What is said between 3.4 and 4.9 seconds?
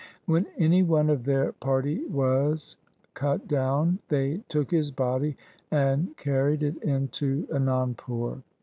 down, they took his